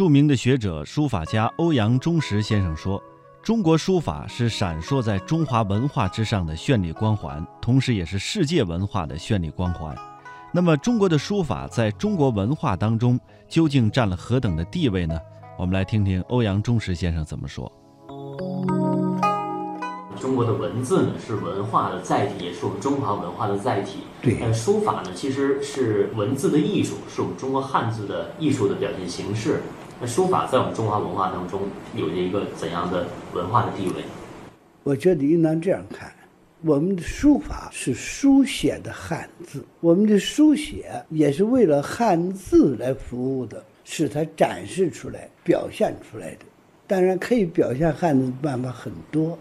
[0.00, 2.98] 著名的学者、书法家欧阳中石先生说
[3.44, 9.94] ：“中国书法是闪烁在中华文化之上的绚丽光环，同时也是世界文化的绚丽光环。”
[10.54, 15.20] 那么，中国的书法在中国文化当中究竟占了何等的地位呢？
[15.58, 17.70] 我们来听听欧阳中石先生怎么说。
[20.18, 23.98] 中国的文字呢，是文化的载体，也是我们中华文化的载体。
[24.22, 29.60] 对，呃，书法呢，其实是文字的艺术，是我们中国汉字的艺术的表现形式。
[30.06, 31.60] 书法在我们中华文化当中
[31.94, 34.02] 有着一个怎样的文化的地位？
[34.82, 36.10] 我觉得应当这样看：
[36.62, 46.46] 我们的书法是书写的汉字，我们的书写也是为了汉字来服务的，是它展示出来、表现出来的。
[46.86, 49.38] 当然，可以表现汉字的办法很多。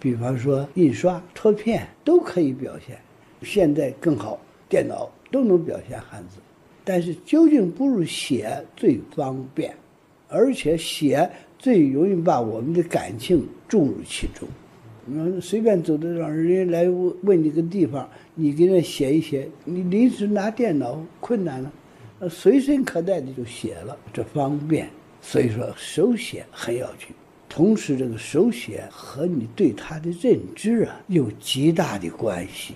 [0.00, 2.98] 比方说印刷、拓片都可以表现，
[3.42, 6.38] 现在更好，电脑都能表现汉字。
[6.84, 9.74] 但是究竟不如写最方便，
[10.34, 14.48] 而且写最容易把我们的感情注入其中。
[15.06, 21.72] 你说随便走的让人家来问问你个地方，你给人写一写，你临时拿电脑困难了，
[22.28, 24.88] 随身可带的就写了，这方便。
[25.20, 27.08] 所以说手写很要紧。
[27.48, 32.74] 同时，这个手写和你对他的认知啊有极大的关系，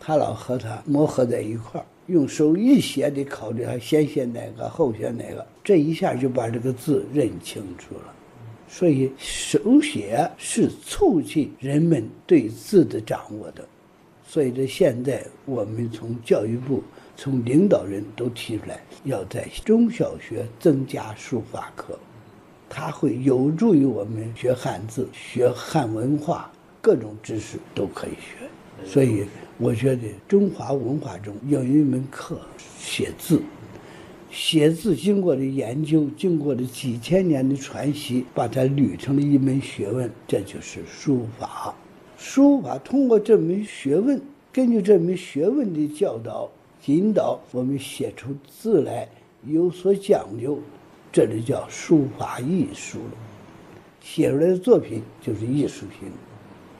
[0.00, 8.14] 他老和他磨合在一块儿，用手一写得考虑还先写哪个后写哪个，这一下就把这个字认清楚了。
[8.68, 13.64] 所以手写是促进人们对字的掌握的。
[14.26, 16.82] 所以这现在我们从教育部、
[17.16, 21.98] 从领导人都提出来，要在中小学增加书法课。
[22.68, 26.50] 它会有助于我们学汉字、学汉文化，
[26.82, 28.48] 各种知识都可以学。
[28.84, 29.24] 所以，
[29.58, 32.40] 我觉得中华文化中有一门课
[32.78, 33.42] 写字，
[34.30, 41.74] 写字经过的研究，经过了几千年的传习，把它捋成了一门学问，这就是书法。
[42.18, 44.20] 书法通过这门学问，
[44.52, 46.50] 根据这门学问的教导
[46.86, 49.08] 引导，我们写出字来
[49.46, 50.58] 有所讲究。
[51.12, 52.98] 这就叫书法艺术，
[54.02, 56.10] 写出来的作品就是艺术品，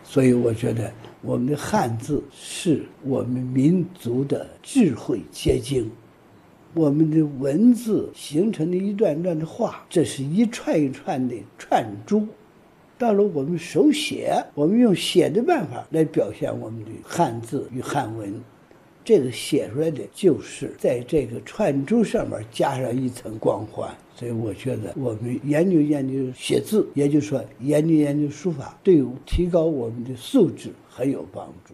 [0.09, 0.91] 所以我觉得
[1.21, 5.91] 我们的汉字是我们民族的智慧结晶，
[6.75, 12.27] 我们的文字形成的一段段的话，这是一串一串的串珠，
[12.97, 18.33] 到了我们手写，我们用写的办法来表现我们的汉字与汉文。
[19.07, 31.73] 这个写出来的就是在这个串珠上面加上一层光环，所以我觉得我们研究研究写字，也就是说研究研究书法，对提高我们的素质很有帮助。